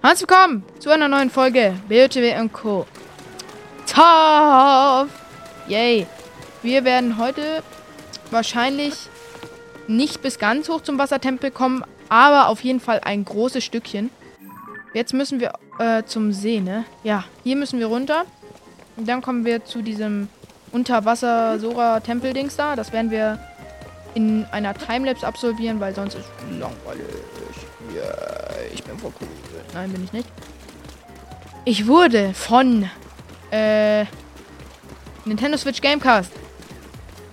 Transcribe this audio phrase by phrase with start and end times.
[0.00, 2.86] Herzlich willkommen zu einer neuen Folge BOTW und Co.
[3.84, 5.08] Top!
[5.66, 6.06] Yay!
[6.62, 7.64] Wir werden heute
[8.30, 8.94] wahrscheinlich
[9.88, 14.10] nicht bis ganz hoch zum Wassertempel kommen, aber auf jeden Fall ein großes Stückchen.
[14.94, 16.84] Jetzt müssen wir äh, zum See, ne?
[17.02, 18.24] Ja, hier müssen wir runter.
[18.96, 20.28] Und dann kommen wir zu diesem
[20.70, 22.76] Unterwasser-Sora-Tempel-Dings da.
[22.76, 23.40] Das werden wir
[24.14, 27.04] in einer Timelapse absolvieren, weil sonst ist es langweilig.
[27.94, 29.28] Yeah, ich bin voll cool.
[29.74, 30.28] Nein, bin ich nicht.
[31.64, 32.88] Ich wurde von
[33.50, 34.04] äh,
[35.24, 36.32] Nintendo Switch Gamecast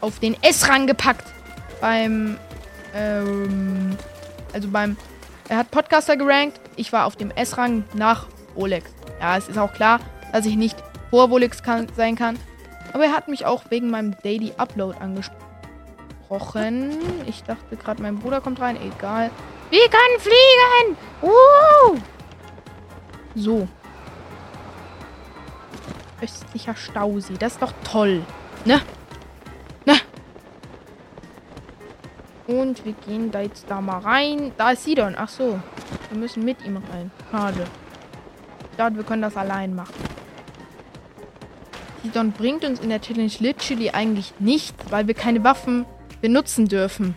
[0.01, 1.25] auf den S-Rang gepackt.
[1.81, 2.37] Beim,
[2.93, 3.97] ähm,
[4.53, 4.97] also beim,
[5.47, 6.59] er hat Podcaster gerankt.
[6.75, 8.91] Ich war auf dem S-Rang nach Rolex.
[9.19, 9.99] Ja, es ist auch klar,
[10.31, 10.75] dass ich nicht
[11.09, 12.37] vor Rolex kann, sein kann.
[12.93, 16.97] Aber er hat mich auch wegen meinem Daily Upload angesprochen.
[17.25, 18.77] Ich dachte gerade, mein Bruder kommt rein.
[18.81, 19.31] Egal.
[19.69, 20.97] Wir können fliegen!
[21.21, 21.97] Uh!
[23.35, 23.67] So.
[26.21, 27.35] Östlicher Stausee.
[27.37, 28.23] Das ist doch toll.
[28.63, 28.79] Ne?
[29.85, 29.95] Ne?
[32.47, 34.53] Und wir gehen da jetzt da mal rein.
[34.57, 35.15] Da ist Sidon.
[35.17, 35.59] Ach so.
[36.09, 37.11] Wir müssen mit ihm rein.
[37.31, 37.65] Schade.
[38.71, 39.93] Ich dachte, wir können das allein machen.
[42.03, 45.85] Sidon bringt uns in der Challenge literally eigentlich nichts, weil wir keine Waffen
[46.21, 47.15] benutzen dürfen.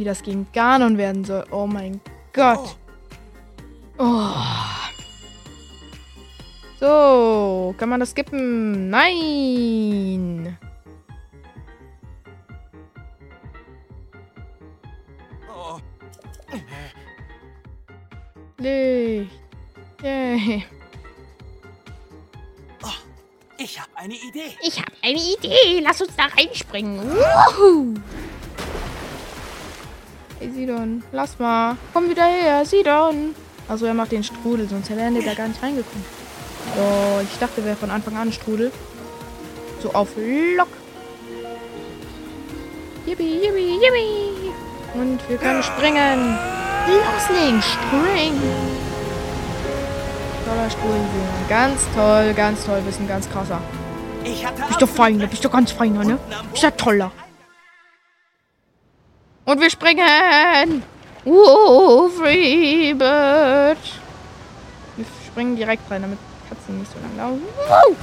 [0.00, 1.44] Oh, wie das gegen Ganon werden soll.
[1.50, 2.00] Oh mein
[2.32, 2.76] Gott.
[3.98, 4.32] Oh.
[6.78, 8.88] So, kann man das skippen?
[8.88, 10.56] Nein.
[18.56, 19.30] Licht.
[20.02, 20.64] Yay.
[22.82, 22.88] Oh,
[23.58, 24.56] ich habe eine Idee.
[24.62, 25.80] Ich habe eine Idee.
[25.82, 27.00] Lass uns da reinspringen.
[27.00, 27.94] Wuhu.
[30.40, 31.76] Hey, Sidon, lass mal.
[31.92, 33.34] Komm wieder her, Sidon.
[33.68, 36.02] Also er macht den Strudel, sonst wären die da gar nicht reingekommen.
[36.74, 38.72] So, ich dachte, wäre von Anfang an Strudel.
[39.82, 40.08] So auf
[40.56, 40.68] Lock.
[43.04, 44.50] Yippie, yippie, yippie.
[44.94, 46.38] Und wir können springen.
[46.88, 48.40] Loslegen, spring.
[50.46, 51.00] Toller Strudel.
[51.50, 52.80] Ganz toll, ganz toll.
[52.86, 53.60] Bist ein ganz krasser.
[54.24, 56.18] Ich hatte Bist du feiner, bist du ganz feiner, ne?
[56.50, 57.12] Bist ja toller.
[59.44, 60.82] Und wir springen.
[61.24, 63.78] Uh, Freebird.
[64.96, 66.18] Wir springen direkt rein, damit
[66.48, 67.42] Katzen nicht so lang laufen.
[67.68, 67.96] Wow.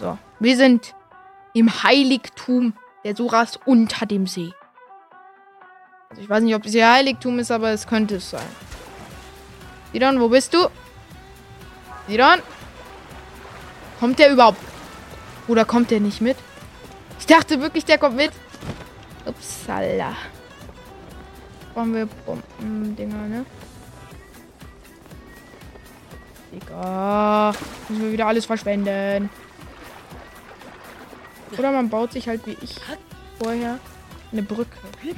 [0.00, 0.94] So, wir sind
[1.54, 4.52] im Heiligtum der Soras unter dem See.
[6.08, 8.48] Also ich weiß nicht, ob es ihr Heiligtum ist, aber es könnte es sein.
[9.92, 10.68] Sidon, wo bist du?
[12.08, 12.40] Sidon?
[14.00, 14.60] Kommt der überhaupt?
[15.46, 16.36] Oder kommt der nicht mit?
[17.18, 18.32] Ich dachte wirklich, der kommt mit.
[19.30, 20.16] Upsala.
[21.72, 23.46] Brauchen wir Bomben-Dinger, ne?
[26.52, 27.52] Digga.
[27.88, 29.30] Müssen wir wieder alles verschwenden.
[31.56, 32.74] Oder man baut sich halt wie ich
[33.38, 33.78] vorher
[34.32, 34.76] eine Brücke.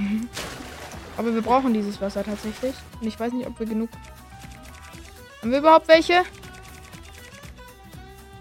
[1.16, 2.74] Aber wir brauchen dieses Wasser tatsächlich.
[3.00, 3.88] Und ich weiß nicht, ob wir genug.
[5.40, 6.22] Haben wir überhaupt welche?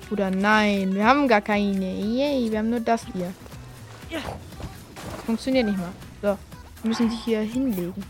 [0.09, 1.93] Oder nein, wir haben gar keine.
[1.93, 3.33] Yay, wir haben nur das hier.
[5.31, 5.93] Funktioniert nicht mal.
[6.21, 6.37] So,
[6.81, 8.03] wir müssen die hier hinlegen.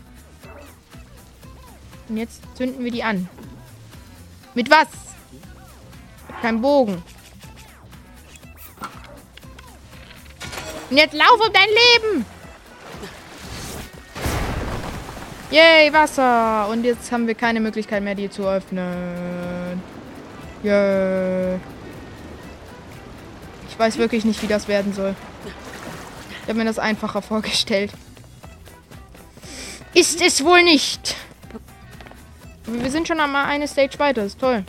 [2.08, 3.28] Und jetzt zünden wir die an.
[4.54, 4.88] Mit was?
[6.40, 7.00] Keinen Bogen.
[10.90, 12.26] Und jetzt lauf um dein Leben!
[15.52, 16.66] Yay, Wasser!
[16.70, 19.80] Und jetzt haben wir keine Möglichkeit mehr, die zu öffnen.
[20.64, 21.60] Yay.
[23.70, 25.14] Ich weiß wirklich nicht, wie das werden soll.
[26.42, 27.92] Ich habe mir das einfacher vorgestellt.
[29.94, 31.16] Ist es wohl nicht.
[32.66, 34.24] Wir sind schon einmal eine Stage weiter.
[34.24, 34.64] ist toll.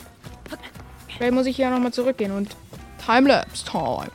[1.16, 2.56] Vielleicht muss ich hier nochmal zurückgehen und
[3.04, 4.10] Timelapse Time.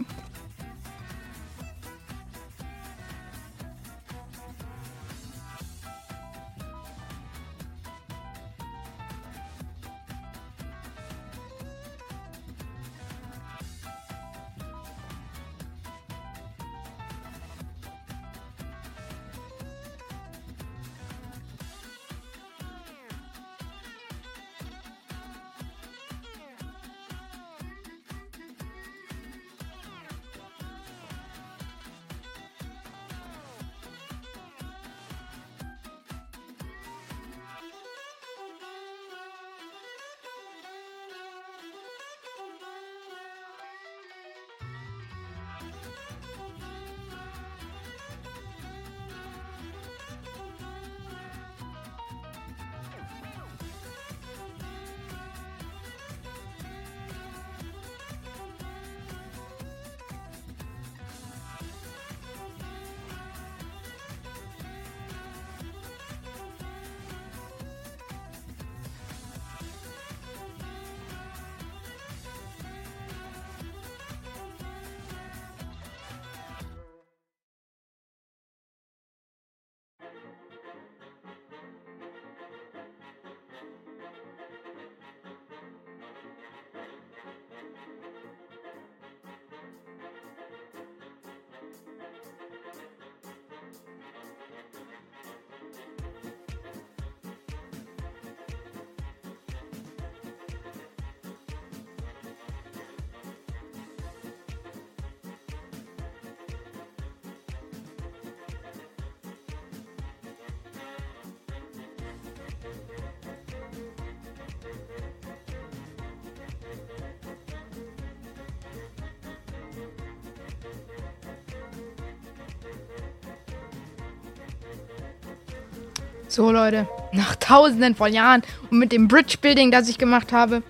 [126.39, 126.87] So, Leute.
[127.11, 130.63] Nach tausenden von Jahren und mit dem Bridge-Building, das ich gemacht habe,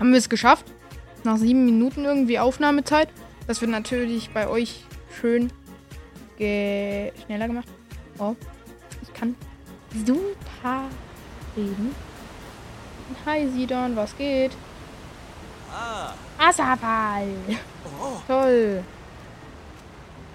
[0.00, 0.64] haben wir es geschafft.
[1.22, 3.08] Nach sieben Minuten irgendwie Aufnahmezeit.
[3.46, 4.84] Das wird natürlich bei euch
[5.20, 5.52] schön
[6.36, 7.68] ge schneller gemacht.
[8.18, 8.34] Oh,
[9.02, 9.36] ich kann
[10.04, 10.88] super
[11.56, 11.94] reden.
[13.24, 14.50] Hi Sidon, was geht?
[15.72, 16.12] Ah.
[16.38, 17.28] Wasserfall.
[18.00, 18.20] Oh.
[18.26, 18.82] Toll.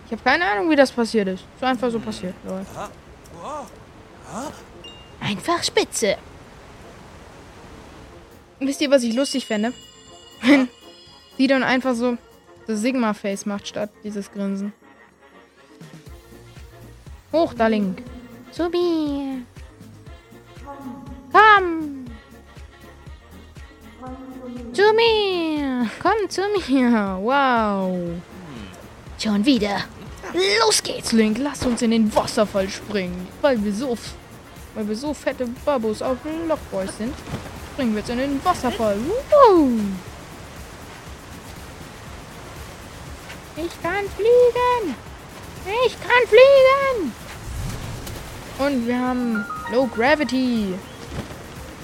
[0.06, 1.44] Ich habe keine Ahnung, wie das passiert ist.
[1.54, 2.34] Ist einfach so passiert.
[2.46, 2.66] Lol.
[5.20, 6.18] Einfach spitze.
[8.60, 9.74] Wisst ihr, was ich lustig fände?
[10.42, 10.68] Wenn
[11.38, 12.18] Sidon einfach so
[12.66, 14.74] das Sigma-Face macht, statt dieses Grinsen.
[17.32, 18.04] Hoch, da Link.
[18.72, 19.44] Mir.
[21.32, 22.06] Komm.
[24.74, 25.90] Zu mir.
[26.02, 27.20] Komm zu mir.
[27.22, 28.22] Wow.
[29.20, 29.84] Schon wieder.
[30.34, 31.12] Los geht's.
[31.12, 33.28] Link, lass uns in den Wasserfall springen.
[33.42, 33.98] Weil wir so,
[34.76, 37.14] weil wir so fette Babos auf Lockboys sind,
[37.74, 38.98] springen wir jetzt in den Wasserfall.
[38.98, 39.70] Woo!
[43.56, 44.96] Ich kann fliegen.
[45.86, 47.12] Ich kann fliegen.
[48.60, 50.74] Und wir haben Low Gravity.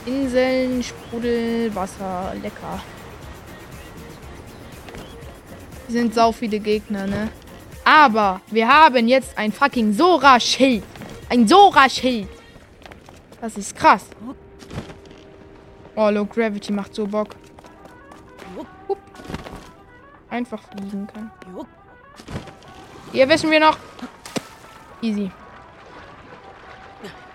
[0.05, 2.33] Inseln, Sprudel, Wasser.
[2.41, 2.83] Lecker.
[5.87, 7.29] Hier sind sau viele Gegner, ne?
[7.85, 10.83] Aber wir haben jetzt ein fucking Sora-Schild.
[11.29, 12.29] Ein Sora-Schild.
[13.41, 14.05] Das ist krass.
[15.95, 17.35] Oh, Low Gravity macht so Bock.
[20.29, 21.31] Einfach fliegen kann.
[23.11, 23.77] Hier wissen wir noch.
[25.01, 25.29] Easy.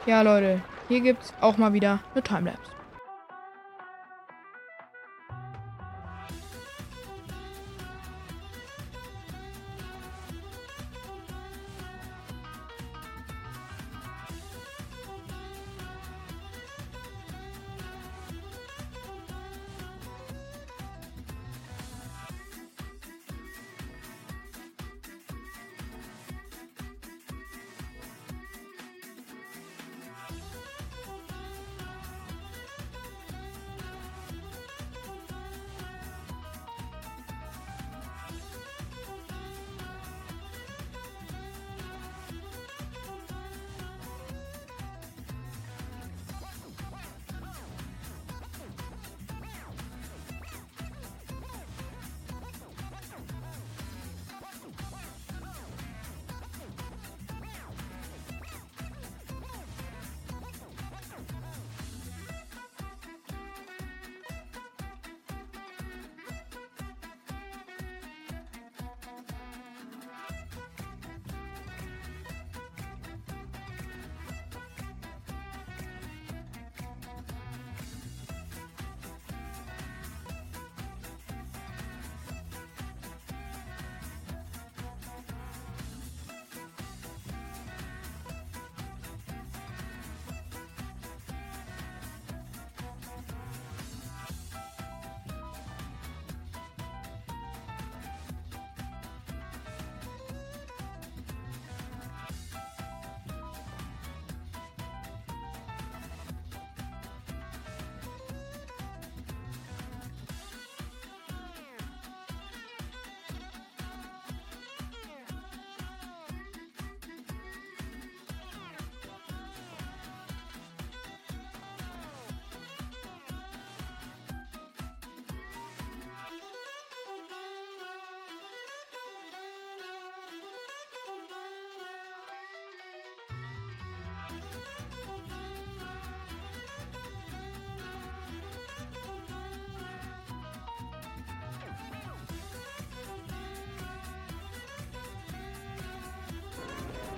[0.07, 0.61] Ja, Leute.
[0.89, 2.78] Hier gibt's auch mal wieder eine Timelapse.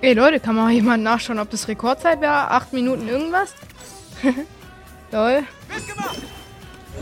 [0.03, 2.49] Ey Leute, kann mal jemand nachschauen, ob das Rekordzeit wäre?
[2.49, 3.53] Acht Minuten irgendwas?
[5.11, 5.43] Lol.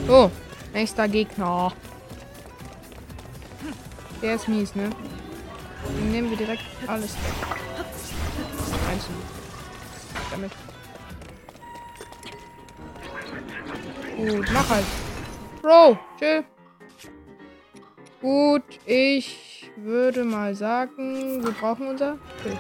[0.10, 0.30] Oh,
[0.74, 1.72] nächster Gegner.
[4.22, 4.90] Der ist mies, ne?
[5.98, 7.34] Den nehmen wir direkt alles weg.
[8.92, 9.16] Einzeln.
[10.32, 10.52] Damit.
[14.18, 14.86] Gut, mach halt.
[15.62, 16.44] Bro, chill.
[18.20, 22.58] Gut, ich würde mal sagen, wir brauchen unser Bild.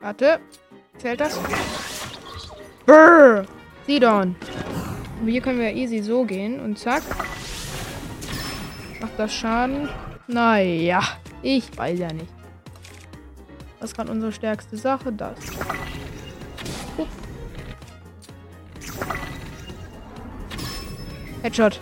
[0.00, 0.40] Warte.
[0.98, 1.38] Zählt das?
[2.86, 3.44] Brrr.
[3.86, 4.36] Sidon.
[5.20, 7.02] Und hier können wir easy so gehen und zack.
[9.00, 9.88] Macht das Schaden?
[10.26, 11.02] Naja,
[11.42, 12.32] ich weiß ja nicht.
[13.80, 15.12] Was kann unsere stärkste Sache?
[15.12, 15.38] Das.
[16.98, 17.08] Hup.
[21.42, 21.80] Headshot.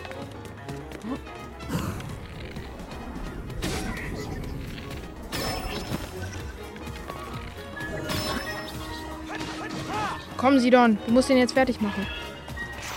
[10.45, 10.99] Komm, Sidon.
[11.07, 12.07] Du musst den jetzt fertig machen.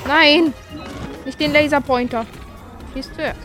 [0.05, 0.53] Nein!
[1.23, 2.25] Nicht den Laserpointer.
[2.93, 3.39] Schießt zuerst.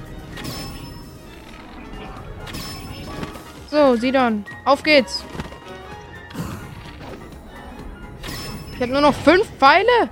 [3.71, 4.44] So, Sidon.
[4.64, 5.23] Auf geht's.
[8.75, 10.11] Ich habe nur noch fünf Pfeile.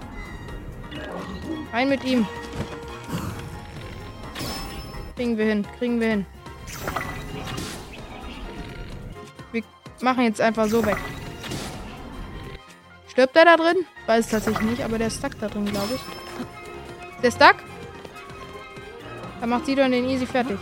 [1.73, 2.25] Rein mit ihm.
[5.17, 5.67] Kriegen wir hin.
[5.81, 6.27] Kriegen wir hin.
[9.51, 9.65] Wir
[10.01, 10.97] machen jetzt einfach so weg.
[13.11, 13.85] Stirbt der da drin?
[14.07, 17.25] Weiß es tatsächlich nicht, aber der ist stuck da drin, glaube ich.
[17.25, 17.57] Ist der stuck?
[19.41, 20.59] Dann macht Sidon den easy fertig.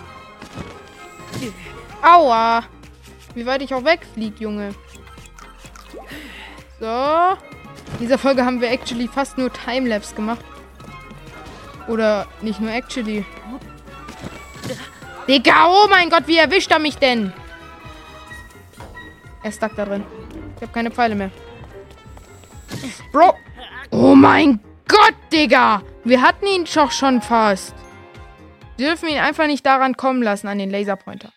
[2.02, 2.64] Aua!
[3.35, 4.75] Wie weit ich auch wegfliege, Junge.
[6.81, 6.87] So.
[6.87, 10.45] In dieser Folge haben wir actually fast nur Timelapse gemacht.
[11.87, 13.25] Oder nicht nur actually.
[15.26, 17.33] Digga, oh mein Gott, wie erwischt er mich denn?
[19.43, 20.05] Er ist stuck da drin.
[20.57, 21.31] Ich habe keine Pfeile mehr.
[23.12, 23.35] Bro.
[23.91, 25.83] Oh mein Gott, Digga.
[26.05, 27.75] Wir hatten ihn doch schon fast.
[28.77, 31.31] Wir dürfen ihn einfach nicht daran kommen lassen, an den Laserpointer.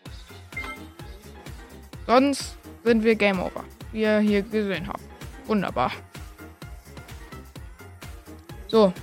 [2.08, 3.64] Sonst sind wir Game Over.
[3.92, 5.02] Wie ihr hier gesehen habt.
[5.48, 5.92] Wunderbar.
[8.68, 8.94] So.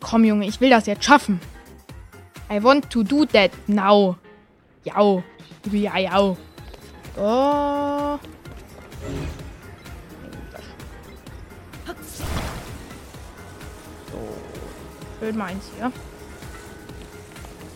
[0.00, 1.40] Komm, Junge, ich will das jetzt schaffen.
[2.50, 4.16] I want to do that now.
[4.84, 5.22] Jau.
[5.70, 6.36] Ja, jau.
[7.16, 8.18] So.
[15.22, 15.92] Schön meins hier.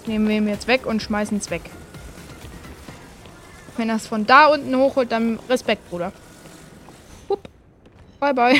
[0.06, 1.62] Nehmen wir ihn jetzt weg und schmeißen es weg.
[3.76, 6.12] Wenn er es von da unten hochholt, dann Respekt, Bruder.
[7.28, 7.48] Hup.
[8.18, 8.56] Bye, bye.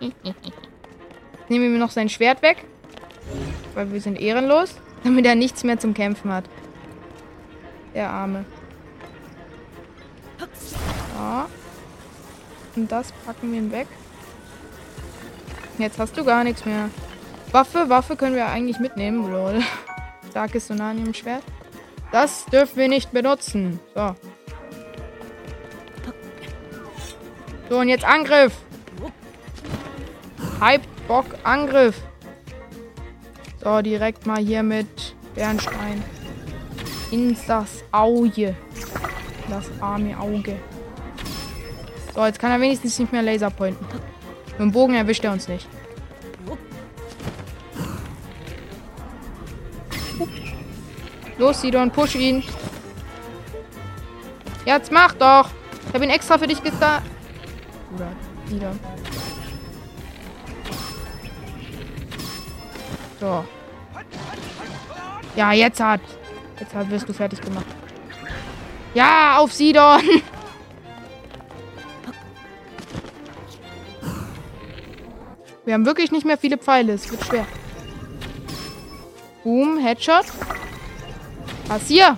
[1.50, 2.64] Nehmen wir noch sein Schwert weg.
[3.74, 4.76] Weil wir sind ehrenlos.
[5.04, 6.44] Damit er nichts mehr zum Kämpfen hat.
[7.94, 8.46] Der Arme.
[11.14, 11.46] Ja.
[12.74, 13.86] Und das packen wir ihm weg.
[15.76, 16.88] Jetzt hast du gar nichts mehr.
[17.50, 19.30] Waffe, Waffe können wir eigentlich mitnehmen.
[19.30, 19.62] Lol.
[20.30, 21.42] Starkes Sonanium-Schwert.
[22.12, 23.80] Das dürfen wir nicht benutzen.
[23.94, 24.14] So.
[27.68, 28.54] So, und jetzt Angriff.
[30.60, 32.00] Hype, Bock, Angriff.
[33.62, 36.02] So, direkt mal hier mit Bernstein.
[37.10, 38.54] In das Auge.
[39.48, 40.56] Das arme Auge.
[42.14, 43.86] So, jetzt kann er wenigstens nicht mehr Laser pointen.
[44.52, 45.66] Mit dem Bogen erwischt er uns nicht.
[51.38, 52.42] Los, Sidon, push ihn.
[54.64, 55.48] Jetzt mach doch.
[55.86, 57.10] Ich habe ihn extra für dich gestartet.
[57.94, 58.08] Oder
[58.46, 58.72] wieder.
[63.20, 63.44] So.
[65.36, 66.00] Ja, jetzt hat.
[66.58, 67.66] Jetzt hat, wirst du fertig gemacht.
[68.94, 70.00] Ja, auf Sidon.
[75.64, 76.94] Wir haben wirklich nicht mehr viele Pfeile.
[76.94, 77.46] Es wird schwer.
[79.44, 80.24] Boom, Headshot.
[81.68, 82.16] Was hier?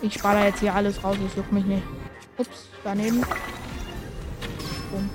[0.00, 1.16] Ich spare jetzt hier alles raus.
[1.22, 1.82] Das juckt mich nicht.
[2.38, 3.20] Ups, daneben.
[4.90, 5.10] Boom.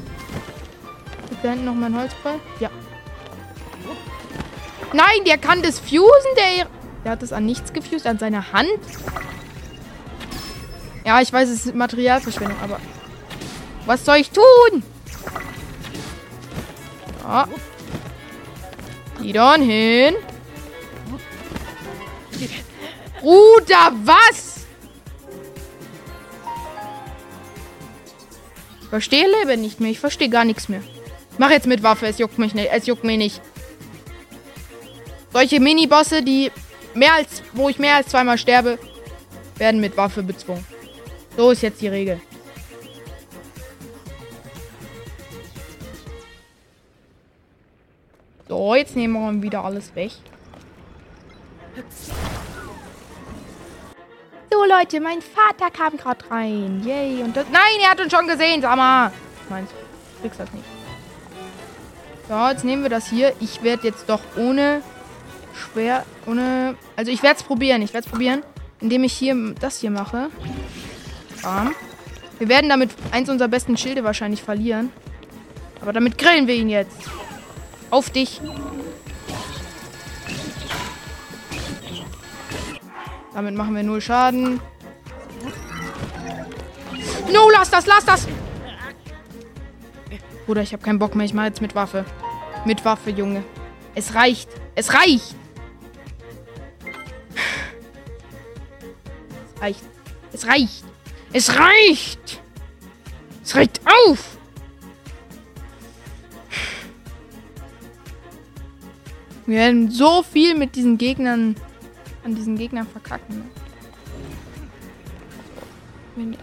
[1.32, 2.40] Ist da hinten noch mein Holzball?
[2.60, 2.70] Ja.
[4.94, 6.68] Nein, der kann das fusen, der...
[7.04, 8.70] Der hat das an nichts gefused, an seiner Hand.
[11.06, 12.80] Ja, ich weiß, es ist Materialverschwendung, aber...
[13.86, 14.84] Was soll ich tun?
[17.24, 17.48] Ja.
[19.22, 20.16] Idon hin.
[23.28, 24.66] Bruder, was?
[28.82, 29.92] Ich verstehe Leben nicht mehr.
[29.92, 30.82] Ich verstehe gar nichts mehr.
[31.38, 32.08] Mach jetzt mit Waffe.
[32.08, 32.70] Es juckt mich nicht.
[32.72, 33.42] Es juckt mich nicht.
[35.34, 36.54] Solche Mini-Bosse, die
[36.94, 38.80] mehr als, wo ich mehr als zweimal sterbe,
[39.58, 40.66] werden mit Waffe bezwungen.
[41.36, 42.22] So ist jetzt die Regel.
[48.48, 50.14] So, jetzt nehmen wir wieder alles weg.
[54.58, 56.82] So, Leute, mein Vater kam gerade rein.
[56.84, 57.22] Yay.
[57.22, 59.12] Und das, nein, er hat uns schon gesehen, sag mal.
[59.50, 60.66] Meinst du kriegst das nicht.
[62.28, 63.34] So, jetzt nehmen wir das hier.
[63.40, 64.82] Ich werde jetzt doch ohne
[65.54, 66.76] schwer, ohne...
[66.96, 67.84] Also ich werde es probieren.
[67.84, 68.42] Ich werde es probieren,
[68.82, 70.32] indem ich hier das hier mache.
[71.44, 71.76] Bam.
[72.40, 74.92] Wir werden damit eins unserer besten Schilde wahrscheinlich verlieren.
[75.82, 76.98] Aber damit grillen wir ihn jetzt.
[77.92, 78.42] Auf dich.
[83.38, 84.60] Damit machen wir null Schaden.
[87.32, 88.28] No, lass das, lass das!
[90.48, 91.24] Bruder, ich habe keinen Bock mehr.
[91.24, 92.04] Ich mache jetzt mit Waffe.
[92.66, 93.44] Mit Waffe, Junge.
[93.94, 94.50] Es reicht.
[94.74, 95.36] Es reicht.
[99.54, 99.84] Es reicht.
[100.34, 100.84] Es reicht.
[101.32, 102.42] Es reicht.
[103.44, 104.40] Es reicht auf.
[109.46, 111.56] Wir werden so viel mit diesen Gegnern
[112.28, 113.50] an diesen Gegnern verkacken.
[116.18, 116.38] Die-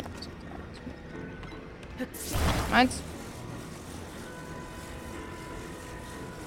[2.72, 3.02] Eins.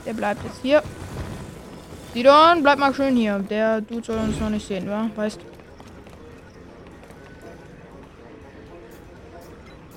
[0.06, 0.82] Der bleibt jetzt hier.
[2.14, 3.38] Sidon, bleib mal schön hier.
[3.40, 5.10] Der Dude soll uns noch nicht sehen, wa?
[5.16, 5.40] Weißt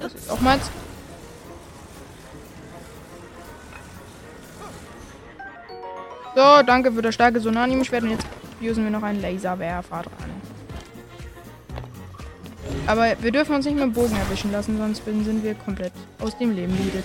[0.01, 0.71] Das ist auch meins.
[6.35, 8.03] So, danke für das starke Sonanimo-Schwert.
[8.03, 8.27] Und jetzt
[8.61, 10.31] usen wir noch einen Laserwerfer dran.
[12.87, 16.37] Aber wir dürfen uns nicht mit dem Bogen erwischen lassen, sonst sind wir komplett aus
[16.39, 17.05] dem Leben gehedet.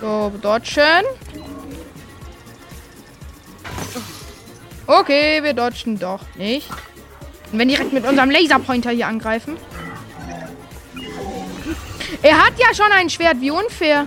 [0.00, 1.04] So, dodgen.
[4.86, 6.68] Okay, wir dodgen doch nicht.
[7.52, 9.56] Und wenn direkt mit unserem Laserpointer hier angreifen.
[12.20, 14.06] Er hat ja schon ein Schwert, wie unfair.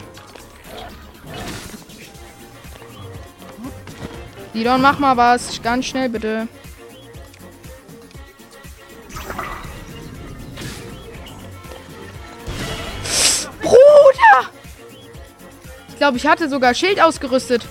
[4.56, 5.62] Sidon, mach mal was.
[5.62, 6.48] Ganz schnell, bitte.
[13.62, 14.50] Bruder!
[15.90, 17.68] Ich glaube, ich hatte sogar Schild ausgerüstet.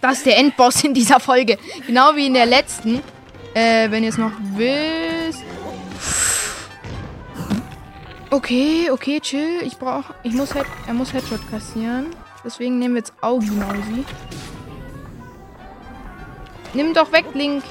[0.00, 1.56] Das ist der Endboss in dieser Folge.
[1.86, 3.00] Genau wie in der letzten.
[3.54, 5.44] Äh, wenn ihr es noch wisst.
[8.30, 9.60] Okay, okay, chill.
[9.62, 10.16] Ich brauche.
[10.24, 12.06] Ich muss Head, er muss Headshot kassieren.
[12.44, 14.04] Deswegen nehmen wir jetzt Augenausi.
[16.74, 17.62] Nimm doch weg, Link.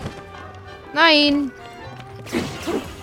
[0.94, 1.52] Nein.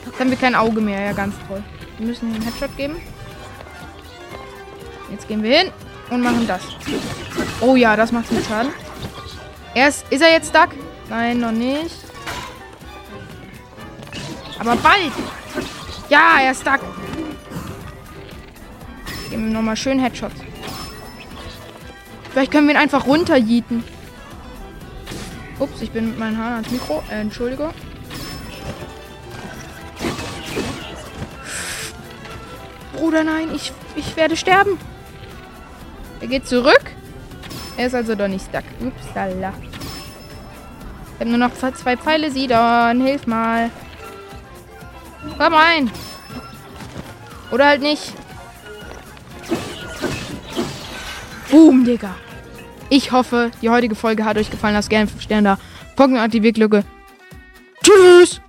[0.06, 1.00] Jetzt haben wir kein Auge mehr.
[1.00, 1.62] Ja, ganz toll.
[1.98, 2.96] Wir müssen einen Headshot geben.
[5.10, 5.72] Jetzt gehen wir hin
[6.10, 6.62] und machen das.
[7.60, 8.72] Oh ja, das macht viel Schaden.
[9.74, 10.70] Er ist, er jetzt stuck?
[11.08, 11.96] Nein, noch nicht.
[14.58, 15.12] Aber bald.
[16.08, 16.80] Ja, er ist stuck.
[19.28, 20.40] Geben wir nochmal schön Headshots.
[22.30, 23.84] Vielleicht können wir ihn einfach runterjieten.
[25.60, 27.02] Ups, ich bin mit meinen Haaren ans Mikro.
[27.10, 27.70] Äh, Entschuldigung.
[32.94, 34.78] Bruder, nein, ich, ich werde sterben.
[36.20, 36.82] Er geht zurück.
[37.76, 38.64] Er ist also doch nicht stuck.
[38.80, 39.52] Upsala.
[41.14, 42.30] Ich habe nur noch zwei Pfeile.
[42.30, 43.70] Sidon, hilf mal.
[45.36, 45.90] Komm rein.
[47.50, 48.14] Oder halt nicht.
[51.50, 52.14] Boom, Digga.
[52.90, 54.74] Ich hoffe, die heutige Folge hat euch gefallen.
[54.74, 55.58] Lasst gerne 5 Sterne da.
[55.94, 56.84] Pocken aktiviert Glocke.
[57.84, 58.40] Tschüss.